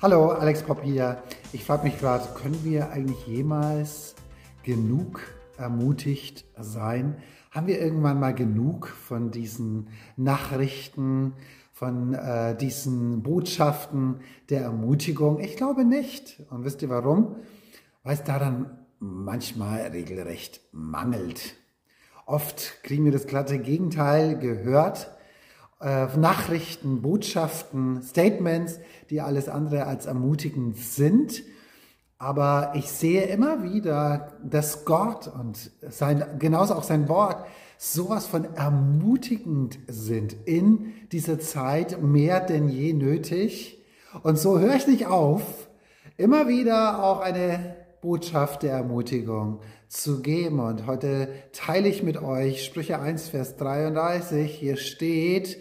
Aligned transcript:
Hallo, 0.00 0.28
Alex 0.28 0.62
Popp 0.62 0.84
hier. 0.84 1.24
Ich 1.52 1.64
frage 1.64 1.82
mich 1.82 1.98
gerade, 1.98 2.24
können 2.40 2.62
wir 2.62 2.92
eigentlich 2.92 3.26
jemals 3.26 4.14
genug 4.62 5.22
ermutigt 5.56 6.44
sein? 6.56 7.16
Haben 7.50 7.66
wir 7.66 7.80
irgendwann 7.80 8.20
mal 8.20 8.32
genug 8.32 8.86
von 8.86 9.32
diesen 9.32 9.88
Nachrichten, 10.16 11.32
von 11.72 12.14
äh, 12.14 12.56
diesen 12.56 13.24
Botschaften 13.24 14.20
der 14.50 14.60
Ermutigung? 14.60 15.40
Ich 15.40 15.56
glaube 15.56 15.84
nicht. 15.84 16.44
Und 16.48 16.64
wisst 16.64 16.80
ihr 16.82 16.90
warum? 16.90 17.34
Weil 18.04 18.14
es 18.14 18.22
daran 18.22 18.78
manchmal 19.00 19.80
regelrecht 19.80 20.60
mangelt. 20.70 21.56
Oft 22.24 22.84
kriegen 22.84 23.04
wir 23.04 23.10
das 23.10 23.26
glatte 23.26 23.58
Gegenteil 23.58 24.38
gehört 24.38 25.17
Nachrichten, 25.80 27.02
Botschaften, 27.02 28.02
Statements, 28.02 28.80
die 29.10 29.20
alles 29.20 29.48
andere 29.48 29.86
als 29.86 30.06
ermutigend 30.06 30.76
sind. 30.76 31.42
Aber 32.18 32.72
ich 32.74 32.90
sehe 32.90 33.22
immer 33.26 33.62
wieder, 33.62 34.32
dass 34.42 34.84
Gott 34.84 35.28
und 35.28 35.70
sein, 35.88 36.24
genauso 36.40 36.74
auch 36.74 36.82
sein 36.82 37.08
Wort 37.08 37.46
sowas 37.76 38.26
von 38.26 38.56
ermutigend 38.56 39.78
sind 39.86 40.34
in 40.46 40.92
dieser 41.12 41.38
Zeit 41.38 42.02
mehr 42.02 42.40
denn 42.40 42.68
je 42.68 42.92
nötig. 42.92 43.84
Und 44.24 44.36
so 44.36 44.58
höre 44.58 44.74
ich 44.74 44.88
nicht 44.88 45.06
auf, 45.06 45.68
immer 46.16 46.48
wieder 46.48 47.04
auch 47.04 47.20
eine 47.20 47.76
Botschaft 48.08 48.62
der 48.62 48.72
Ermutigung 48.72 49.60
zu 49.86 50.22
geben. 50.22 50.60
Und 50.60 50.86
heute 50.86 51.28
teile 51.52 51.90
ich 51.90 52.02
mit 52.02 52.16
euch 52.16 52.64
Sprüche 52.64 53.00
1, 53.00 53.28
Vers 53.28 53.58
33. 53.58 54.50
Hier 54.50 54.78
steht, 54.78 55.60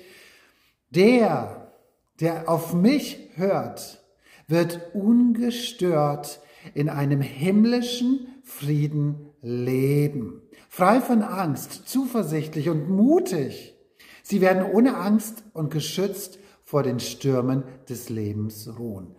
der, 0.90 1.74
der 2.22 2.48
auf 2.48 2.74
mich 2.74 3.32
hört, 3.36 4.02
wird 4.48 4.80
ungestört 4.94 6.40
in 6.74 6.88
einem 6.88 7.20
himmlischen 7.20 8.28
Frieden 8.46 9.30
leben. 9.42 10.42
Frei 10.70 11.02
von 11.02 11.24
Angst, 11.24 11.90
zuversichtlich 11.90 12.70
und 12.70 12.90
mutig. 12.90 13.76
Sie 14.24 14.40
werden 14.40 14.64
ohne 14.72 14.96
Angst 14.96 15.44
und 15.52 15.70
geschützt 15.70 16.40
vor 16.64 16.82
den 16.82 17.02
Stürmen 17.02 17.66
des 17.90 18.08
Lebens 18.08 18.70
ruhen. 18.80 19.18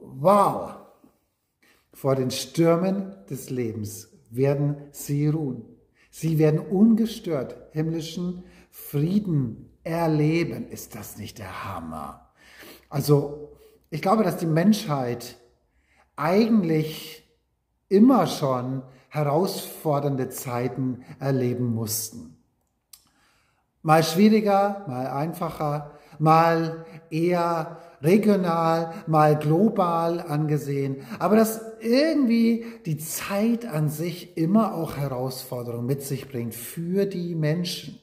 Wow! 0.00 0.87
Vor 1.98 2.14
den 2.14 2.30
Stürmen 2.30 3.12
des 3.28 3.50
Lebens 3.50 4.08
werden 4.30 4.76
sie 4.92 5.26
ruhen. 5.26 5.64
Sie 6.12 6.38
werden 6.38 6.60
ungestört 6.60 7.56
himmlischen 7.72 8.44
Frieden 8.70 9.68
erleben. 9.82 10.68
Ist 10.68 10.94
das 10.94 11.18
nicht 11.18 11.38
der 11.38 11.64
Hammer? 11.64 12.30
Also, 12.88 13.50
ich 13.90 14.00
glaube, 14.00 14.22
dass 14.22 14.36
die 14.36 14.46
Menschheit 14.46 15.38
eigentlich 16.14 17.28
immer 17.88 18.28
schon 18.28 18.84
herausfordernde 19.08 20.28
Zeiten 20.28 21.02
erleben 21.18 21.74
mussten. 21.74 22.36
Mal 23.82 24.04
schwieriger, 24.04 24.84
mal 24.86 25.08
einfacher, 25.08 25.98
mal 26.18 26.84
eher 27.10 27.78
regional, 28.02 28.94
mal 29.06 29.36
global 29.36 30.20
angesehen, 30.20 30.98
aber 31.18 31.36
dass 31.36 31.60
irgendwie 31.80 32.66
die 32.86 32.98
Zeit 32.98 33.66
an 33.66 33.88
sich 33.88 34.36
immer 34.36 34.74
auch 34.74 34.96
Herausforderungen 34.96 35.86
mit 35.86 36.02
sich 36.02 36.28
bringt 36.28 36.54
für 36.54 37.06
die 37.06 37.34
Menschen. 37.34 37.98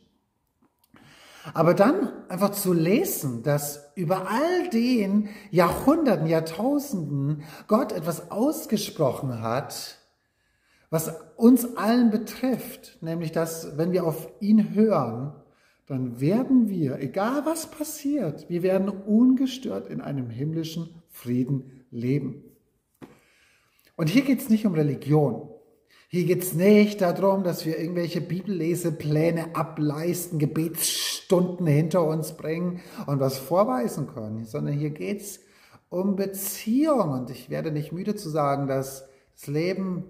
Aber 1.53 1.73
dann 1.75 2.11
einfach 2.27 2.51
zu 2.51 2.73
lesen, 2.73 3.43
dass 3.43 3.91
über 3.95 4.27
all 4.29 4.69
den 4.69 5.29
Jahrhunderten, 5.51 6.25
Jahrtausenden 6.25 7.43
Gott 7.67 7.91
etwas 7.91 8.31
ausgesprochen 8.31 9.41
hat, 9.41 9.97
was 10.89 11.13
uns 11.35 11.77
allen 11.77 12.09
betrifft, 12.09 12.97
nämlich 13.01 13.31
dass, 13.31 13.77
wenn 13.77 13.91
wir 13.91 14.05
auf 14.05 14.29
ihn 14.39 14.73
hören, 14.73 15.33
dann 15.87 16.19
werden 16.19 16.67
wir, 16.67 16.99
egal 16.99 17.45
was 17.45 17.69
passiert, 17.69 18.49
wir 18.49 18.63
werden 18.63 18.89
ungestört 18.89 19.87
in 19.87 20.01
einem 20.01 20.29
himmlischen 20.29 20.89
Frieden 21.09 21.85
leben. 21.91 22.43
Und 23.95 24.09
hier 24.09 24.23
geht 24.23 24.41
es 24.41 24.49
nicht 24.49 24.65
um 24.65 24.73
Religion. 24.73 25.49
Hier 26.07 26.25
geht 26.25 26.43
es 26.43 26.53
nicht 26.53 27.01
darum, 27.01 27.43
dass 27.43 27.65
wir 27.65 27.79
irgendwelche 27.79 28.21
Bibellesepläne 28.21 29.55
ableisten, 29.55 30.39
Gebetsstunden 30.39 31.67
hinter 31.67 32.07
uns 32.07 32.37
bringen 32.37 32.81
und 33.05 33.19
was 33.19 33.37
vorweisen 33.37 34.07
können, 34.07 34.45
sondern 34.45 34.73
hier 34.73 34.91
geht 34.91 35.21
es 35.21 35.39
um 35.89 36.15
Beziehung. 36.15 37.11
Und 37.11 37.29
ich 37.29 37.49
werde 37.49 37.71
nicht 37.71 37.91
müde 37.91 38.15
zu 38.15 38.29
sagen, 38.29 38.67
dass 38.67 39.05
das 39.35 39.47
Leben 39.47 40.05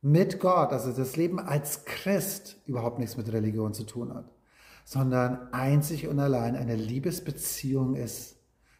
mit 0.00 0.38
Gott, 0.38 0.72
also 0.72 0.92
das 0.92 1.16
Leben 1.16 1.38
als 1.38 1.84
Christ, 1.84 2.60
überhaupt 2.66 2.98
nichts 2.98 3.16
mit 3.16 3.32
Religion 3.32 3.74
zu 3.74 3.84
tun 3.84 4.14
hat, 4.14 4.30
sondern 4.88 5.52
einzig 5.52 6.08
und 6.08 6.18
allein 6.18 6.56
eine 6.56 6.74
Liebesbeziehung 6.74 7.94
ist 7.94 8.36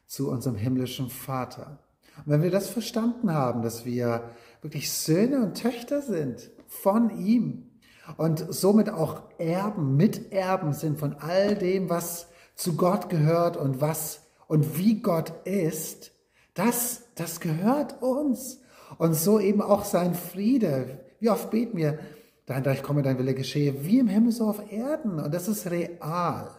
zu 0.06 0.30
unserem 0.30 0.56
himmlischen 0.56 1.10
Vater. 1.10 1.80
Und 2.16 2.32
wenn 2.32 2.42
wir 2.42 2.50
das 2.50 2.70
verstanden 2.70 3.30
haben, 3.34 3.60
dass 3.60 3.84
wir 3.84 4.30
wirklich 4.62 4.90
Söhne 4.90 5.42
und 5.42 5.60
Töchter 5.60 6.00
sind 6.00 6.50
von 6.66 7.10
ihm 7.10 7.72
und 8.16 8.42
somit 8.48 8.88
auch 8.88 9.20
Erben, 9.36 9.96
Miterben 9.96 10.72
sind 10.72 10.98
von 10.98 11.12
all 11.16 11.56
dem, 11.56 11.90
was 11.90 12.28
zu 12.54 12.74
Gott 12.74 13.10
gehört 13.10 13.58
und 13.58 13.82
was 13.82 14.22
und 14.46 14.78
wie 14.78 15.02
Gott 15.02 15.34
ist, 15.44 16.12
das, 16.54 17.02
das 17.16 17.38
gehört 17.38 18.00
uns. 18.00 18.62
Und 18.96 19.12
so 19.12 19.38
eben 19.38 19.60
auch 19.60 19.84
sein 19.84 20.14
Friede. 20.14 21.04
Wie 21.20 21.28
oft 21.28 21.50
beten 21.50 21.76
wir, 21.76 21.98
dein 22.48 22.64
Reich 22.64 22.82
komme, 22.82 23.02
dein 23.02 23.18
Wille 23.18 23.34
geschehe, 23.34 23.84
wie 23.84 23.98
im 23.98 24.08
Himmel 24.08 24.32
so 24.32 24.48
auf 24.48 24.72
Erden. 24.72 25.20
Und 25.20 25.32
das 25.34 25.48
ist 25.48 25.70
real. 25.70 26.50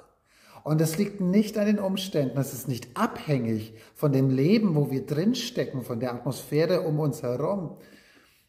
Und 0.64 0.80
es 0.82 0.98
liegt 0.98 1.20
nicht 1.20 1.58
an 1.58 1.66
den 1.66 1.80
Umständen, 1.80 2.38
es 2.38 2.54
ist 2.54 2.68
nicht 2.68 2.90
abhängig 2.96 3.74
von 3.96 4.12
dem 4.12 4.30
Leben, 4.30 4.76
wo 4.76 4.92
wir 4.92 5.06
drinstecken, 5.06 5.84
von 5.84 6.00
der 6.00 6.14
Atmosphäre 6.14 6.82
um 6.82 7.00
uns 7.00 7.24
herum, 7.24 7.78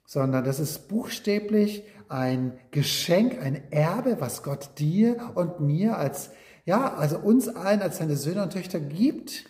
sondern 0.04 0.44
das 0.44 0.60
ist 0.60 0.88
buchstäblich 0.88 1.84
ein 2.08 2.58
Geschenk, 2.72 3.40
ein 3.40 3.70
Erbe, 3.70 4.16
was 4.20 4.42
Gott 4.42 4.70
dir 4.78 5.32
und 5.34 5.60
mir 5.60 5.96
als, 5.96 6.30
ja, 6.66 6.94
also 6.94 7.18
uns 7.18 7.48
allen 7.48 7.80
als 7.80 7.98
seine 7.98 8.16
Söhne 8.16 8.42
und 8.42 8.52
Töchter 8.52 8.80
gibt, 8.80 9.44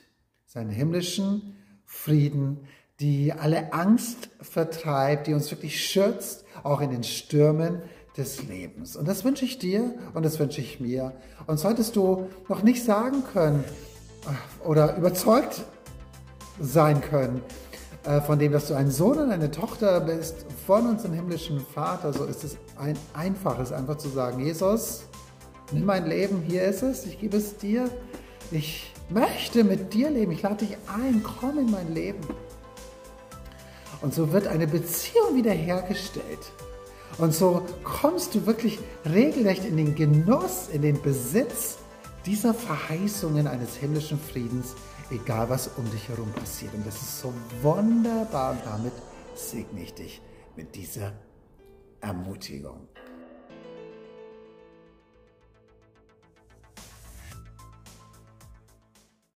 seinen 0.46 0.70
himmlischen 0.70 1.56
Frieden, 1.86 2.68
die 3.00 3.32
alle 3.32 3.72
Angst 3.72 4.28
vertreibt, 4.42 5.26
die 5.26 5.34
uns 5.34 5.50
wirklich 5.50 5.82
schützt, 5.82 6.44
auch 6.62 6.80
in 6.80 6.90
den 6.90 7.02
Stürmen 7.02 7.80
des 8.16 8.42
Lebens. 8.42 8.96
Und 8.96 9.08
das 9.08 9.24
wünsche 9.24 9.44
ich 9.44 9.58
dir 9.58 9.94
und 10.12 10.24
das 10.24 10.38
wünsche 10.38 10.60
ich 10.60 10.80
mir. 10.80 11.12
Und 11.46 11.58
solltest 11.58 11.96
du 11.96 12.28
noch 12.48 12.62
nicht 12.62 12.84
sagen 12.84 13.22
können 13.32 13.64
äh, 14.26 14.66
oder 14.66 14.96
überzeugt 14.96 15.62
sein 16.60 17.00
können 17.00 17.40
äh, 18.04 18.20
von 18.20 18.38
dem, 18.38 18.52
dass 18.52 18.68
du 18.68 18.74
ein 18.74 18.90
Sohn 18.90 19.18
und 19.18 19.30
eine 19.30 19.50
Tochter 19.50 20.00
bist 20.00 20.44
von 20.66 20.86
unserem 20.86 21.14
himmlischen 21.14 21.60
Vater, 21.60 22.12
so 22.12 22.24
ist 22.24 22.44
es 22.44 22.58
ein 22.76 22.98
einfaches, 23.14 23.72
einfach 23.72 23.96
zu 23.96 24.08
sagen, 24.08 24.44
Jesus, 24.44 25.04
nimm 25.72 25.86
mein 25.86 26.06
Leben, 26.06 26.42
hier 26.46 26.64
ist 26.64 26.82
es, 26.82 27.06
ich 27.06 27.18
gebe 27.18 27.38
es 27.38 27.56
dir. 27.56 27.88
Ich 28.50 28.92
möchte 29.08 29.64
mit 29.64 29.94
dir 29.94 30.10
leben, 30.10 30.32
ich 30.32 30.42
lade 30.42 30.66
dich 30.66 30.76
ein, 30.94 31.22
komm 31.22 31.58
in 31.58 31.70
mein 31.70 31.94
Leben. 31.94 32.20
Und 34.02 34.14
so 34.14 34.32
wird 34.32 34.46
eine 34.46 34.66
Beziehung 34.66 35.34
wiederhergestellt. 35.34 36.52
Und 37.18 37.34
so 37.34 37.62
kommst 37.84 38.34
du 38.34 38.46
wirklich 38.46 38.78
regelrecht 39.04 39.64
in 39.64 39.76
den 39.76 39.94
Genuss, 39.94 40.68
in 40.72 40.82
den 40.82 41.00
Besitz 41.02 41.78
dieser 42.24 42.54
Verheißungen 42.54 43.46
eines 43.46 43.76
himmlischen 43.76 44.18
Friedens, 44.18 44.74
egal 45.10 45.50
was 45.50 45.68
um 45.76 45.90
dich 45.90 46.08
herum 46.08 46.32
passiert. 46.32 46.72
Und 46.74 46.86
das 46.86 46.94
ist 46.94 47.20
so 47.20 47.32
wunderbar 47.62 48.52
und 48.52 48.60
damit 48.64 48.92
segne 49.34 49.82
ich 49.82 49.94
dich 49.94 50.22
mit 50.56 50.74
dieser 50.74 51.12
Ermutigung. 52.00 52.88